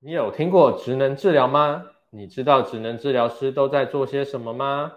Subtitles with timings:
[0.00, 1.84] 你有听过职能治疗吗？
[2.10, 4.92] 你知道职能治疗师都在做些什么吗？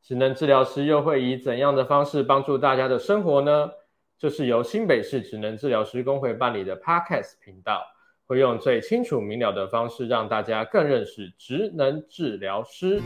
[0.00, 3.70] 职能治疗师又会以怎样的方式帮助大家的生活呢？
[4.18, 7.82] 这是由新北市职能治疗师工会办理的 Podcast 频道，
[8.26, 13.02] 会用最清楚明了的方式让大家更认识职能治疗师。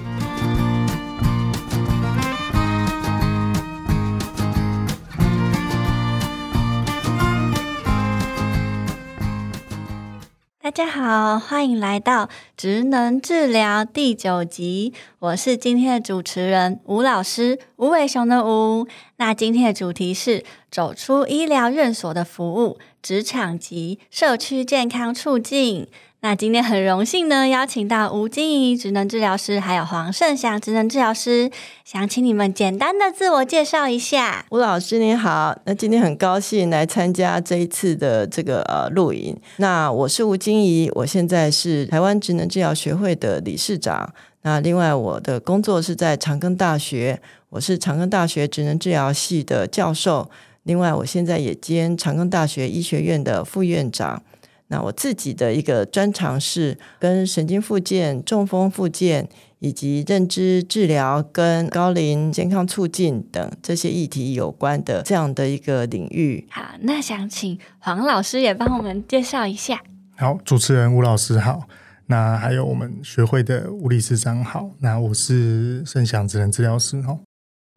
[10.71, 14.95] 大家好，欢迎来到职能治疗第九集。
[15.19, 18.87] 我是今天的主持人吴老师，吴伟雄的吴。
[19.17, 25.89] 那今天的主题是走出医疗院所的服务，职场及社区健康促进。
[26.23, 31.51] 那今天很荣幸呢，邀请到吴菁仪职能治疗师，还有黄胜祥职能治疗师，
[31.83, 34.45] 想请你们简单的自我介绍一下。
[34.51, 39.35] 吴老师您好，那今天很高兴来参加这一次的这个呃录影。
[39.57, 44.13] 那我是吴菁仪，我现在是台湾职能治疗学会的理事长。
[44.43, 47.19] 那另外我的工作是在长庚大学，
[47.49, 50.31] 我是长庚大学职能治疗系的教授。
[50.65, 54.23] 另外我现在也兼长庚大学医学院的副院长。
[54.71, 66.47] 那我自己的一个专长是跟神经复健、中风复健以及认知治疗跟高龄健康促进等这些议题有关的这样的一个领域。
[66.51, 69.83] 好，那想请黄老师也帮我们介绍一下。
[70.17, 71.63] 好，主持人吴老师好，
[72.07, 77.19] 那还有我们学会的吴理事长好，那我是盛祥职能治疗师哈。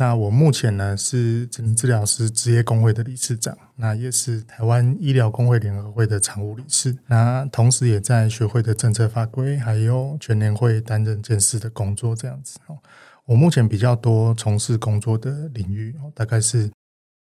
[0.04, 12.78] 那我目前呢是职能治疗师职业工会的理事长，那也是台湾医疗工会联合会的常务理事，那同时也在学会的政策法规还有全联会担任监事的工作这样子哦。
[13.24, 16.70] 我目前比较多从事工作的领域，大概是。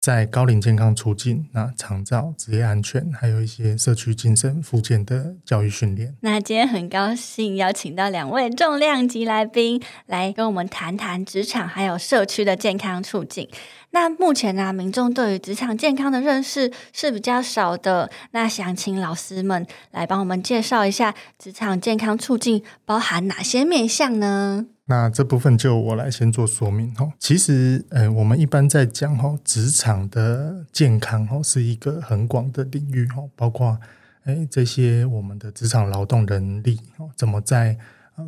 [0.03, 6.13] 在高龄健康促进、那长照、职业安全，还有一些社区精神复健的教育训练。
[6.19, 13.47] 那今天很高兴邀请到两位重量级来宾来跟我们谈谈职场还有社区的健康促进。
[13.91, 18.11] 那目前呢、民众对于职场健康的认识是比较少的。
[18.31, 24.65] 那想请老师们来帮我们介绍一下职场健康促进包含哪些面向呢？
[24.85, 27.09] 那这部分就我来先做说明哈。
[27.17, 33.79] 其实，呃，我们一般在讲哈，职场的健康哈是一个很广的领域哈，包括
[34.25, 37.77] 诶这些我们的职场劳动人力哦，怎么在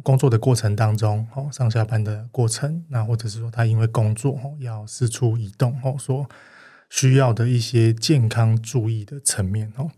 [0.01, 6.25] 工作的过程当中哦，上下班的过程，那或者是说他因为工作哦要四处移动哦，所
[6.89, 9.91] 需要的一些健康注意的层面哦。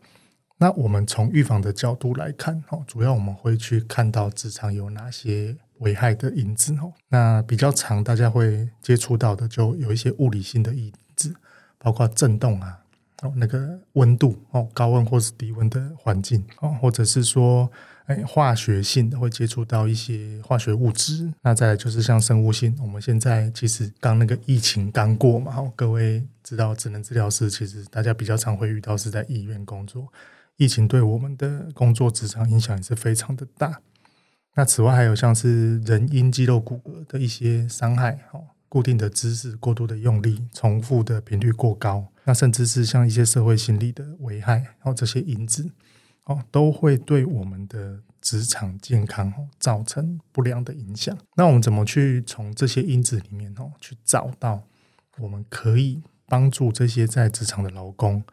[0.57, 5.55] 那我们从预防的角度来看哦，主要我们会去看到职场有哪些。
[5.79, 11.33] 危害的因子哦，那比较常大家会接触到的，就有一些物理性的因子，
[11.77, 12.79] 包括震动啊，
[13.21, 17.69] 哦，那个温度哦，高温或是低温的环境哦，或者是说，
[18.05, 21.31] 哎，化学性的会接触到一些化学物质。
[21.41, 30.07] 那再来就是像生物性，我们现在其实刚那个疫情刚过嘛，哦，各位知道，职能治疗师其实大家比较常会遇到是在医院工作，
[30.55, 33.79] 疫情对我们的工作职场影响也是非常的大。
[34.57, 45.69] 那此外还有像是人因肌肉骨骼的一些伤害，哦，固定的姿势、过度的用力、重复的频率过高，那甚至是像一些社会心理的危害，然哦，这些因子，
[46.25, 51.15] 哦，都会对我们的职场健康哦造成不良的影响。
[51.35, 54.63] 那我们怎么去从这些因子里面哦去找到
[55.19, 58.23] 我们可以帮助这些在职场的劳工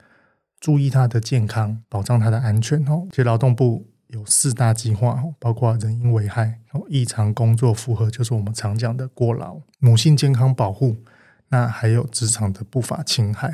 [0.59, 3.07] 注意他的健康，保障他的安全哦？
[3.11, 3.91] 其实劳动部。
[4.15, 10.97] 有四大计划，包括人因危害、异常工作负荷，就是我们常讲的过劳、母性健康保护，
[11.49, 13.53] 那还有职场的不法侵害。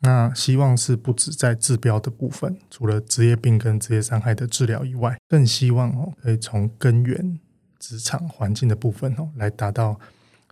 [0.00, 7.40] 那希望是不止在治标的部分，除了职业病跟职业伤害的治疗以外，更希望哦可以从根源
[7.80, 9.98] 职场环境的部分哦来达到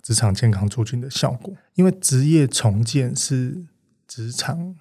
[0.02, 1.54] 职场健康促进的效果。
[1.74, 3.66] 因为职业重建是
[4.08, 4.74] 职场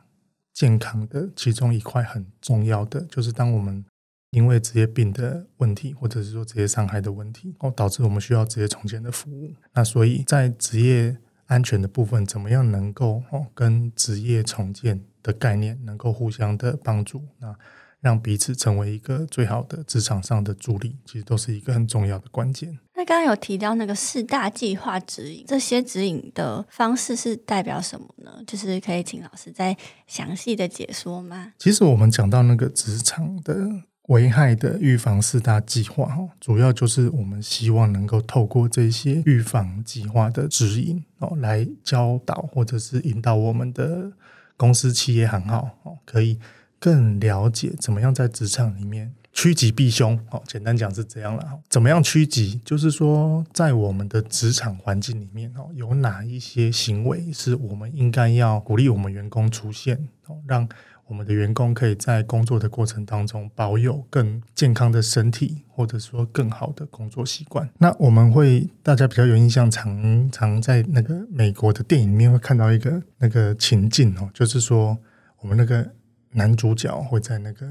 [0.54, 3.84] 健康的其中一块很重要的，就是当我们
[4.32, 9.54] 因为职业病的问题，或者是说职业伤害的问题，哦，导致我们需要职业重建的服务。
[9.74, 11.18] 那所以在职业
[11.48, 17.54] 安全的部分，怎么样能够哦跟职业重建的概念能够互相的帮助，那
[18.00, 22.80] 让彼此成为一个最好的职场上的助力，其实都是一个很重要的关键。
[22.96, 28.42] 那刚刚有提到那个四大计划指引，这些指引的方式是代表什么呢？
[28.48, 29.76] 就是可以请老师再
[30.08, 31.52] 详细的解说吗？
[31.60, 33.84] 其实我们讲到那个职场的。
[34.08, 44.12] 危害的预防四大计划，主要就是我们希望能够透过这些预防计划的指引哦，来教导或者是引导我们的
[44.58, 46.40] 公司、企业行号哦，可以
[46.80, 51.60] 更了解怎么样在职场里面趋吉避凶，哦，简单讲是这样了。
[51.70, 52.60] 怎么样趋吉？
[52.66, 60.68] 就是说，在我们的职场环境里面，哦，有哪一些行为是我们应该要鼓励我们员工出现，哦，让
[61.12, 67.70] 我们的员工可以在工作的过程当中保有更健康的身体，或者说更好的工作习惯。
[67.80, 74.98] 那我们会大家比较有印象，常常在那个美国的电影里面会看到一个那个情境哦，就是说
[75.42, 75.86] 我们那个
[76.32, 77.68] 男主角会在那个。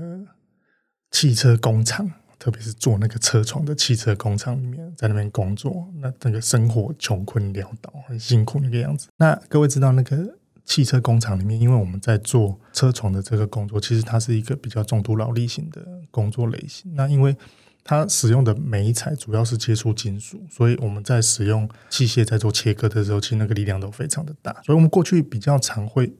[1.12, 2.08] 汽车工厂，
[2.38, 9.08] 特别是做那个车床的汽车工厂里面，在那边工作，那那个生活穷困潦倒，很辛苦那个样子。
[9.16, 10.38] 那各位知道，那个
[10.70, 16.94] 汽车工厂里面，因为我们在做车床的这个工作，其实它是一个比较重度劳力型的工作类型。
[16.94, 17.36] 那因为
[17.82, 24.52] 它使用的媒材主要是接触金属，所以我们在使用器械在做切割的时候，其实那个力量都非常的大。
[24.62, 26.14] 所以我们过去比较常会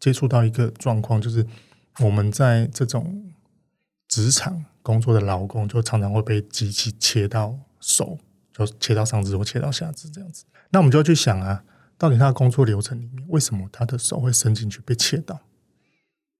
[0.00, 1.46] 接触到一个状况，就是
[2.00, 3.28] 我们在这种。
[4.08, 8.18] 职场工作的劳工就常常会被机器切到手，
[8.52, 10.44] 就切到上肢或切到下肢这样子。
[10.68, 11.64] 那我们就要去想啊，
[12.02, 15.38] 到底他的工作流程里面，为什么他的手会伸进去被切到？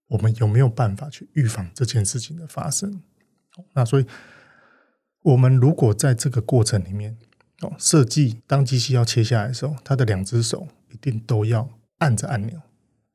[0.09, 3.01] 我们有没有办法去预防这件事情的发生？
[3.73, 4.05] 那所以，
[5.21, 7.17] 我们如果在这个过程里面
[7.61, 12.61] 哦，设计当机器要切下来的时候，他的两只手一定都要按着按钮，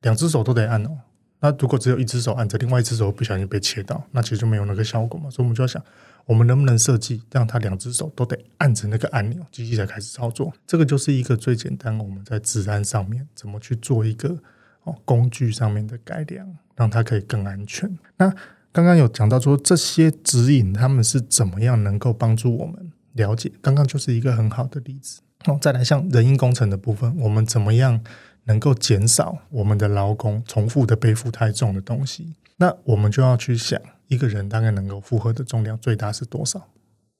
[0.00, 1.02] 两只手都得按哦。
[1.40, 5.30] 那如果只有一只手按着，另外一只手不小心被切到，那其实就没有那个效果嘛。
[5.30, 5.80] 所以我们就要想，
[6.26, 10.52] 我们能不能设计让他两只手都得按着那个按钮，机器才开始操作？
[10.66, 14.36] 这个就是一个最简单，我们在资安上面怎么去做一个
[14.82, 17.88] 哦工具上面的改良，让它可以更安全。
[18.16, 18.28] 那
[18.72, 23.52] 刚刚有讲到说这些指引，他们是怎么样能够帮助我们了解？
[23.62, 25.20] 刚刚就是一个很好的例子。
[25.46, 28.02] 哦，再来像人因工程的部分，我们怎么样？
[28.48, 36.66] 能够减少我们的劳工重复的背负太重的东西，那我们就要去想，一个人大概能够负荷的重量最大是多少？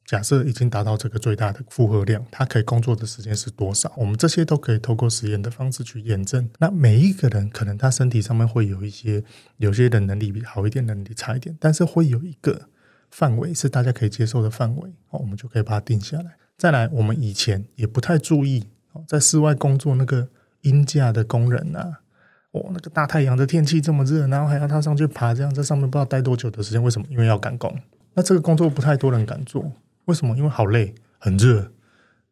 [0.06, 3.92] 假设已经达到这个最大的负荷量，他可以工作的时间是多少？
[3.98, 6.48] 我们这些都可以透过实验的方式去验证。
[6.60, 9.22] 那每一个人可能他身体上面会有一些，
[9.58, 12.70] 有些人能力比好一点，能力差一点，但是会有一个
[13.10, 16.38] 范围是大家可以接受的范围，我们就可以把它定下来。
[16.56, 18.64] 再来，我们以前也不太注意，
[19.06, 20.30] 在室外工作那个。
[20.62, 21.98] 阴架的工人呐、
[22.52, 26.82] 哦，那个大太阳的天气这么热，然后还要他上去爬，这样在上面不知道待多久的时间。
[26.82, 27.06] 为什么？
[27.10, 27.74] 因为要赶工。
[28.14, 29.72] 那这个工作不太多人敢做，
[30.06, 30.36] 为什么？
[30.36, 31.70] 因为好累，很热，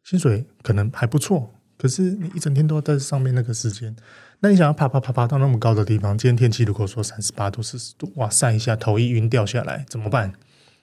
[0.03, 3.95] 薪水可能还不错，可是你一整天都要在上面那个时间，
[4.39, 10.33] 那你想要爬爬爬爬到那么高的地方，今天天气如果说三十八度、四十度，哇，晒一下头一晕掉下来怎么办？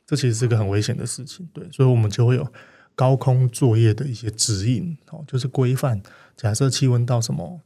[0.06, 2.46] 这其实是个很危险的事情，对，所以我们就会有
[2.94, 6.02] 高空作业的一些指引，哦，就是规范。
[6.36, 7.60] 假设气温到什么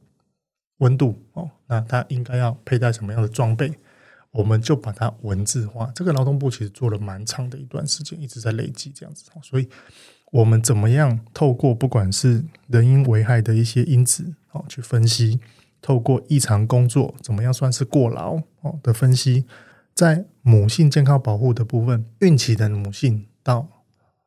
[0.78, 3.72] 温度哦，那他应该要佩戴什么样的装备？
[4.30, 5.90] 我们就把它文字化。
[5.94, 9.24] 这个劳动部其实做了蛮长的一段时间，一直在累积这样子。
[9.42, 9.66] 所以，
[10.30, 15.40] 我们怎么样透过不管是人因危害的一些因子哦去分析，
[15.80, 19.46] 透过异常工作怎么样算是过劳哦的分析，
[19.94, 23.66] 在母性健康保护的部分，孕期的母性到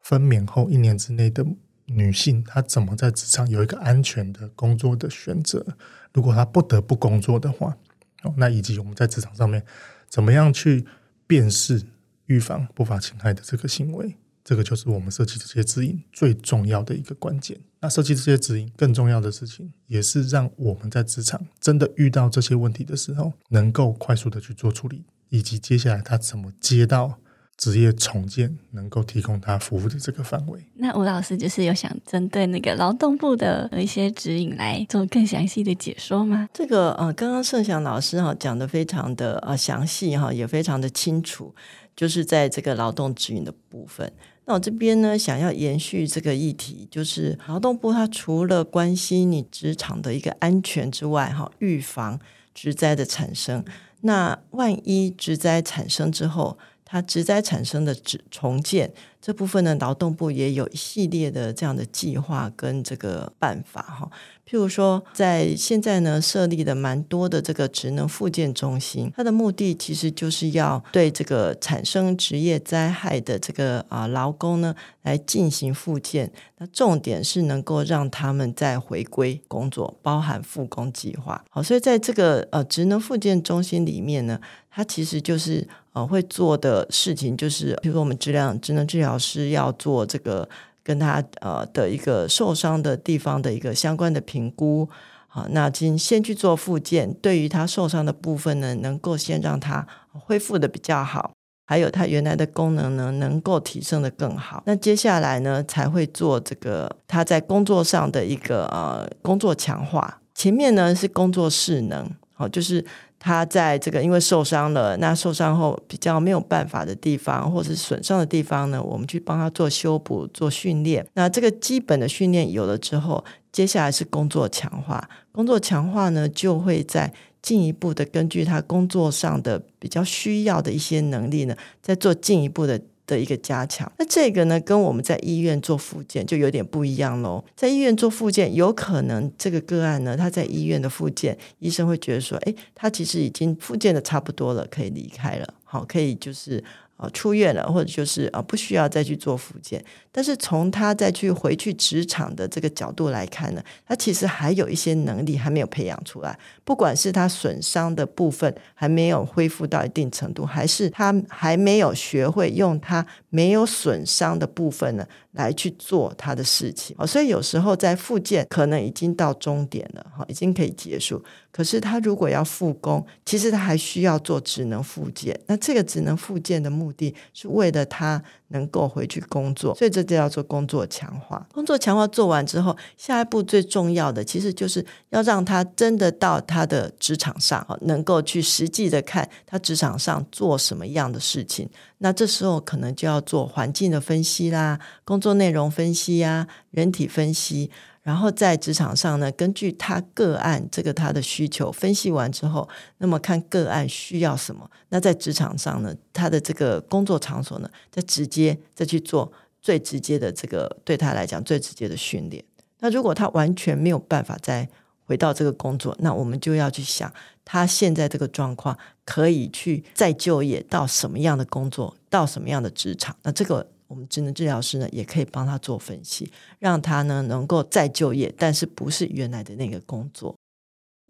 [0.01, 1.45] 分娩后一年之内的。
[1.87, 5.65] 女性她怎么在职场有一个安全的工作的选择？
[6.13, 7.75] 如果她不得不工作的话，
[8.21, 9.61] 哦，那以及我们在职场上面
[10.07, 10.85] 怎么样去
[11.27, 11.83] 辨识、
[12.27, 14.15] 预防不法侵害的这个行为？
[14.41, 17.59] 这个就是我们设计这些指引最重要的一个关键。
[17.81, 27.19] 那设计这些指引更重要的事情，也是让我们在职场真的遇到这些问题的时候，能够快速的去做处理，以及接下来他怎么接到。
[27.57, 36.49] 职业重建能够提供他服务的这个范围，那吴老师就是有想针对那个劳动部的一些指引来做更详细的解说吗？
[36.51, 41.53] 这个呃，刚刚盛祥老师哈讲的非常的呃详细哈，也非常的清楚，
[41.95, 44.11] 就是在这个劳动指引的部分。
[44.45, 52.19] 那我这边呢，想要延续这个议题，就是劳动部它除了关心你职场的一个安全之外，哈，预防
[52.55, 53.63] 职灾的产生。
[54.01, 56.57] 那万一职灾产生之后，
[56.91, 57.95] 它直栽产生的
[58.29, 64.09] 重建这部分呢，劳动部也有一系列的这样的计划跟这个办法哈。
[64.49, 76.29] 譬如说，在现在呢设立的蛮多的这个职能复健中心，它的目的其实就是要对这个产生职业灾害的这个啊劳工呢来进行复健。
[76.57, 81.41] 那重点是能够让他们再回归工作，包含复工计划。
[81.49, 85.67] 好，所以在这个呃职能复健中心里面呢，它其实就是。
[85.93, 90.47] 呃，会做的事情就是，比如说我们质量职能治疗师要做这个
[90.83, 94.87] 跟他呃的一个受伤的地方的一个相关的评估，
[95.27, 101.31] 好，那先先去做复健，对于他受伤的部分呢，能够先让他恢复的比较好。
[101.67, 104.63] 还有他原来的功能呢，能够提升的更好。
[104.65, 110.19] 那接下来呢，才会做这个他在工作上的一个呃工作强化。
[110.33, 112.83] 前面呢是工作势能，好，就是
[113.23, 121.05] 他在这个因为受伤了，那受伤后比较没有办法的地方，或者是损伤的地方呢，我们去帮他做修补、做训练。
[121.13, 125.07] 那这个基本的训练有了之后，接下来是工作强化。
[125.31, 127.13] 工作强化呢，就会在
[127.43, 132.81] 进一步的根据他工作上的比较需要的一些能力呢，再做进一步的。
[133.05, 137.43] 的一个加强，那这个呢，跟我们在医院做复健就有点不一样喽。
[137.55, 146.63] 在医院做复健，有可能这个个案呢，他在医院的复健，医生会觉得说，哎，他其实已经复健的差不多了，可以离开了，好，可以就是。
[147.09, 149.83] 出院了，或者就是啊，不需要再去做复健。
[150.11, 156.37] 但是从他再去回去职场的这个角度来看呢，他其实还有一些能力还没有培养出来。
[156.65, 166.95] 不管是他损伤的部分还没有恢复到一定程度，还是他还没有学会用他没有损伤的部分呢，来去做他的事情。
[167.07, 171.23] 所以有时候在复健可能已经到终点了，哈，已经可以结束。
[171.51, 175.37] 可是他如果要复工，其实他还需要做职能复健。
[175.47, 181.47] 那这个职能复健的目的是为了他能够回去工作，所以这就叫做工作强化。
[181.53, 191.69] 工作强化做完之后，下一步最重要的其实就是要让他真的到他的职场上，能够去实际的看他职场上做什么样的事情。
[191.99, 197.71] 那这时候可能就要做环境的分析啦，工作内容分析呀，人体分析。
[198.03, 202.67] 然后在职场上呢，根据他个案这个他的需求分析完之后，
[202.97, 209.31] 那么看个案需要什么，那在职场上呢，他的这个工作场所呢，再直接再去做
[209.61, 212.43] 最直接的这个对他来讲最直接的训练。
[212.79, 214.67] 那如果他完全没有办法再
[215.05, 217.13] 回到这个工作，那我们就要去想
[217.45, 223.15] 他现在这个状况可以去再就业到什么样的工作，到什么样的职场。
[223.21, 223.67] 那这个。
[223.91, 230.33] 我们职能治疗师呢，也可以帮他做分析，让他呢能够再就业，但是不是原来的那个工作。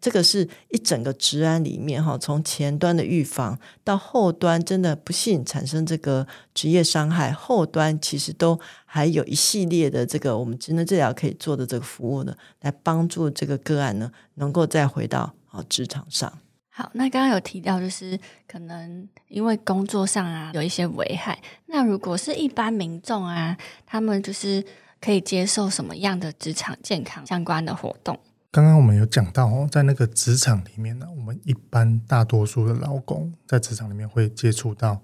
[0.00, 16.36] 这个是一整个职安里面哈，从前端的预防到后端，真的不幸产生这个职业伤害，后端其实都还有一系列的这个我们职能治疗可以做的这个服务呢，来帮助这个个案呢能够再回到啊职场上。
[16.74, 21.38] 好，那刚刚有提到，就是可能因为工作上啊有一些危害。
[21.66, 24.64] 那如果是一般民众啊，他们就是
[24.98, 28.18] 可以接受什么样的职场健康相关的活动？
[28.50, 35.02] 刚刚我们有讲到哦，在那个职场里面呢，我们一般大多数的劳工在职场里面会接触到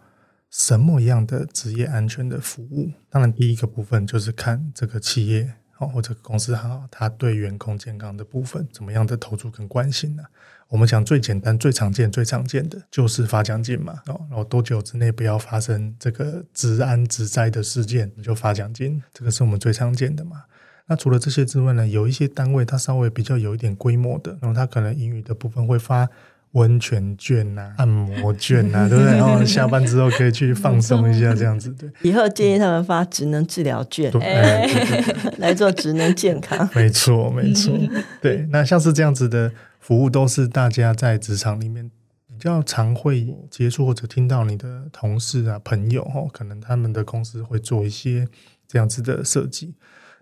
[0.48, 2.90] 什么样的职业安全的服务？
[3.10, 10.22] 当然，第一个部分就是看这个企业哦或者公司哈，他对员工健康的部分怎么样的投注跟关心呢？
[10.68, 20.42] 我们讲最简单、最常见、最常见的就是发奖金嘛，哦，然后多久之内不要发生这个职安职灾的事件，就发奖金，这个是我们最常见的嘛。
[20.86, 26.06] 那除了这些之外呢，有一些单位它稍微比较有一点规模的，然后它可能盈余的部分会发
[26.52, 29.12] 温泉券呐、啊、按摩券呐、啊，对不对？
[29.16, 31.90] 然后下班之后可以去放松一下，这样子对。
[32.02, 36.68] 以后建议他们发职能治疗券，对哎、对对对 来做职能健康。
[36.74, 37.74] 没错，没错，
[38.20, 38.46] 对。
[38.50, 39.50] 那像是这样子的。
[39.78, 41.90] 服务都是大家在职场里面
[42.26, 48.28] 比较常会接触或者听到你的同事啊、朋友哦，可能他们的公司会做一些
[48.66, 49.74] 这样子的设计。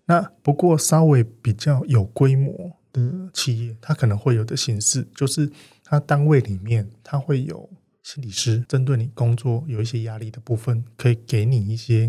[0.06, 5.50] 那不过稍微比较有规模的企业，它可能会有的形式，就是
[5.82, 7.68] 它单位里面它会有
[8.02, 12.08] 心理师，针对你工作有一些压力的部分，可以给你一些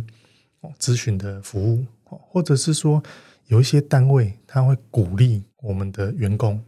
[0.62, 3.02] 哦咨询的服务哦，或者是说
[3.48, 6.64] 有一些单位它会鼓励我们的员工。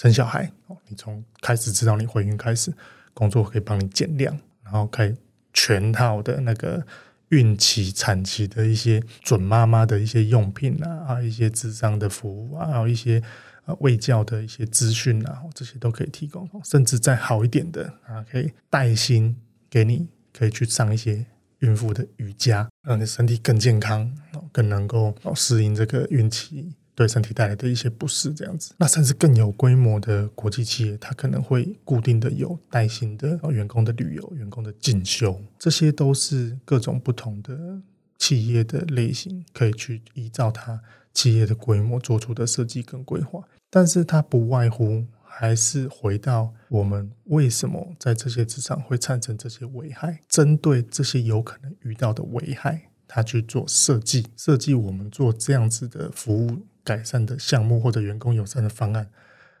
[0.00, 2.72] 生小孩哦，你从开始知道你怀孕开始，
[3.12, 5.14] 工作可以帮你减量，然后可以
[5.52, 6.82] 全套的那个
[7.28, 13.22] 孕期、产期的一些准妈妈的一些用品啊，啊，一些智商的服务啊，还有一些
[13.66, 16.48] 啊卫教的一些资讯啊，这些都可以提供。
[16.64, 19.36] 甚至再好一点的啊，可以带薪
[19.68, 21.26] 给你，可以去上一些
[21.58, 24.10] 孕妇的瑜伽，让你身体更健康，
[24.50, 26.72] 更能够适应这个孕期。
[27.00, 37.80] 对身体带来的一些不适，这样子，那甚至更有规模的国际企业，它可能会固定的有带薪的员工的旅游、员工的进修，这些都是各种不同的
[38.18, 40.78] 企业的类型，可以去依照它
[41.14, 43.42] 企业的规模做出的设计跟规划。
[43.70, 56.66] 但是它不外乎还是回到我们为什么在这些职场会产生这些危害，针对这些有可能遇到的危害，它去做设计，设计我们做这样子的服务。
[56.84, 59.10] 改善的项目或者员工友善的方案，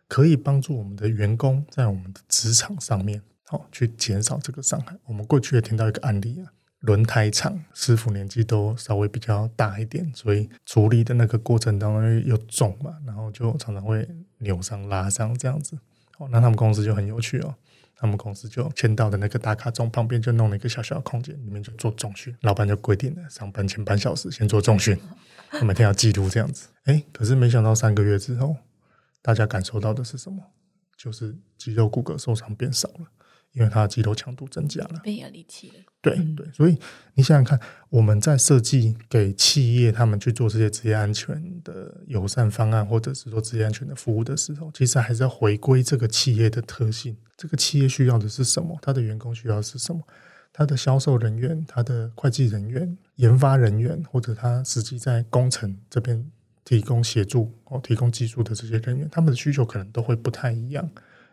[0.08, 4.96] 可以帮助我们的员工在我们的职场上面，哦，去减少这个伤害。
[5.04, 14.08] 我们过去也听到一个案例啊，轮胎厂师傅年纪都稍微比较大一点，所以处理的那个过程当中又重嘛，然后就常常会
[14.38, 15.78] 扭伤、拉伤这样子。
[16.18, 17.54] 哦，那他们公司就很有趣哦。
[18.00, 22.34] 他们公司就签到的那个打卡中旁边就弄了一个小小的空间，里面就做重训。
[22.40, 24.98] 老板就规定了，上班前半小时先做重训，
[25.62, 26.68] 每天要记录这样子。
[26.84, 28.56] 哎，可是没想到三个月之后，
[29.20, 30.42] 大家感受到的是什么？
[30.96, 33.06] 就是肌肉骨骼受伤变少了。
[33.52, 35.74] 因为它的肌肉强度增加了，变有力气了。
[36.02, 36.78] 对对，所以
[37.14, 47.14] 你想想看，我们在设计给企业他们去做这些职业安全的友善方案，或者是说职业安全的服务的时候，其实还是要回归这个企业的特性。
[47.36, 48.78] 这个企业需要的是什么？
[48.80, 50.00] 它的员工需要的是什么？
[50.52, 56.30] 它的销售人员、它的会计人员、研发人员，或者他实际在工程这边
[56.64, 60.90] 提供协助哦、提供技术的这些人员，他们的需求可能都会不太一样。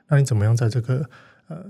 [0.09, 1.09] 那你怎么样在这个
[1.47, 1.65] 呃？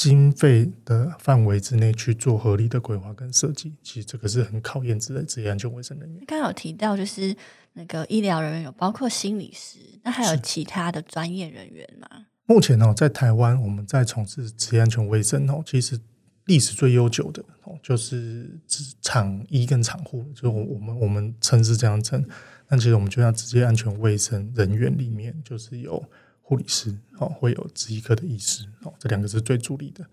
[0.00, 6.24] 经费的范围之内去做合理的规划跟设计，其实这个是很考验职职业安全卫生人员。
[6.26, 7.36] 刚刚有提到，就是
[7.74, 12.08] 那个医疗人员有包括心理师，那还有其他的专业人员吗？
[12.46, 16.00] 目前哦，在台湾我们在从事职业安全卫生哦，其实
[16.46, 18.58] 历史最悠久的哦，就是
[19.02, 22.26] 厂医跟厂护，就我们我们称是这样称。
[22.66, 26.02] 但其实我们就像职业安全卫生人员里面，就是有。
[26.50, 30.04] 护理师哦，会有职医科的医师哦，这两个是最主力的。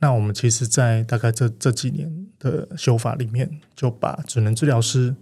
[0.00, 5.14] 那我们其实，在大概这这几年的修法里面，就把职能治疗师、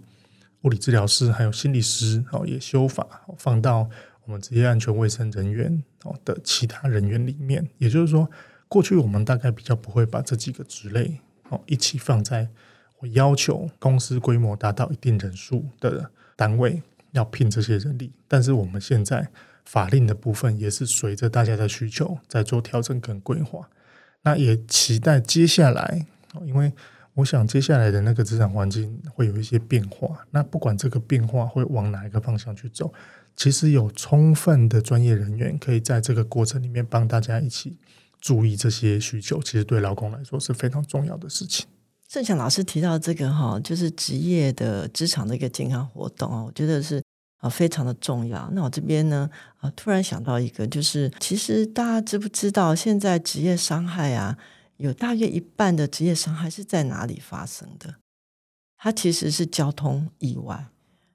[0.63, 3.87] 物理治疗师还有心理师哦，也修法放到
[4.25, 7.69] 我们职业安全卫生人员哦的其他人员里面。
[7.77, 8.27] 也就是说，
[8.67, 12.49] 过去我们大概比较不会把这几个职类哦一起放在
[12.97, 19.29] 我要求公司规模达到一定人数的单位要聘这些人力，但是我们现在。
[19.65, 23.67] 法令的部分也是随着大家的需求在做调整跟规划，
[24.23, 26.05] 那也期待接下来，
[26.45, 26.71] 因为
[27.15, 30.25] 我想接下来的那个职场环境会有一些变化。
[30.31, 32.91] 那不管这个变化会往哪一个方向去走，
[33.35, 37.77] 其实有充分的专业人员可以在这个过程里面帮大家一起
[38.19, 41.67] 注意这些需求，其实对劳工来说是非常重要的事情。
[42.07, 47.02] 盛强老师提到这个哈，就是职业的职场的一个健康活动啊，我觉得是。
[47.43, 48.49] 啊，非常的重要。
[48.53, 49.29] 那我这边呢，
[49.59, 54.37] 啊，突然想到一个，就是其实大家知不知道，现在职业伤害啊，
[54.77, 57.95] 有大约一半的职业伤害是在哪里发生的？
[58.77, 60.67] 它其实是交通意外，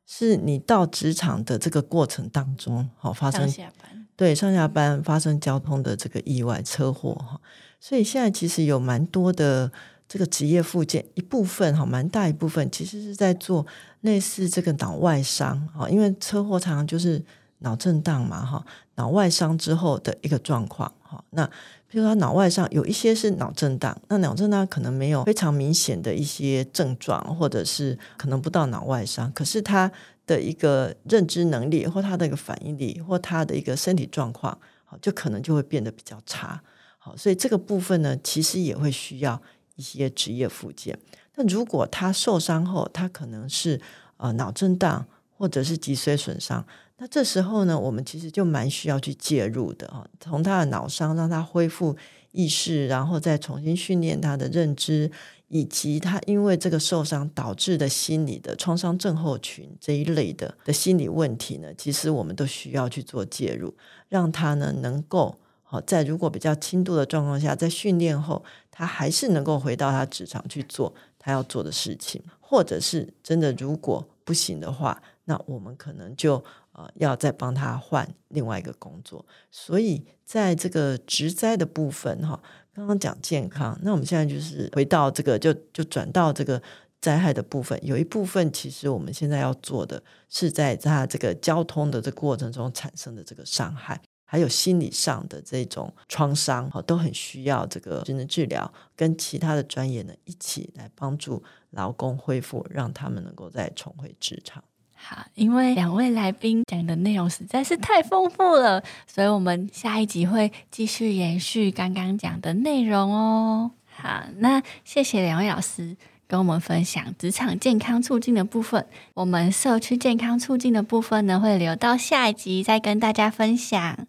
[0.06, 7.40] 是你到职场的这个过程当中，好发生，上下班，对，上下班发生交通的这个意外车祸哈。
[7.80, 9.72] 所以现在其实有蛮多的。
[10.09, 13.66] 这个职业复健一部分哈，蛮大一部分其实是在做
[14.01, 17.23] 类似这个脑外伤啊，因为车祸常常就是
[17.59, 21.23] 脑震荡嘛哈，脑外伤之后的一个状况哈。
[21.31, 21.44] 那
[21.90, 29.90] 比如说脑外伤有一些是脑震荡，那脑震荡可能没有非常明显的一些症状，或者是可能不到脑外伤，可是他
[30.27, 36.62] 的一个认知能力或他的一个反应力或他的一个身体状况，好就可能就会变得比较差。
[36.99, 39.40] 好，所以这个部分呢，其实也会需要。
[39.78, 40.98] 一些职业附件，
[41.32, 43.80] 但如果他受伤后，他可能是
[44.16, 51.96] 呃脑震荡或者是脊髓损伤，那这时候呢，我们其实就蛮需要去介入的啊，从他的脑伤让他恢复
[52.32, 55.08] 意识，然后再重新训练他的认知，
[55.46, 63.72] 以及他因为这个受伤导致的心理的创伤症候群这一类的的心理问题呢，其实我们都需要去做介入，
[64.08, 65.38] 让他呢能够。
[65.70, 79.22] 好，在如果比较轻度的状况下，在训练后，他还是能够回到他职场去做他要做的事情，或者是真的如果不行的话，那我们可能就呃要再帮他换另外一个工作。
[79.50, 82.40] 所以在这个职灾的部分哈，
[82.74, 86.62] 刚刚讲健康，那我们现在就是回到这个就就转到这个
[86.98, 94.00] 灾害的部分，有一部分其实我们现在要做的是在他这个交通的这过程中产生的这个伤害。
[94.30, 104.62] 还有心理上的这种创伤，都很需要这个职能治疗跟其他的专业呢一起来帮助劳工恢复，让他们能够再重回职场。
[104.94, 113.70] 好，因为两位来宾讲的内容实在是太丰富了，所以我们下一集会继续延续刚刚讲的内容哦。
[113.86, 115.96] 好，那谢谢两位老师。
[116.28, 124.06] 跟我们分享职场健康促进的部分，我们社区健康促进的部分呢，会留到下一集再跟大家分享。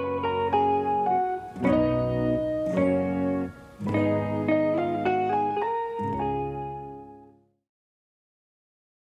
[0.00, 0.29] thank you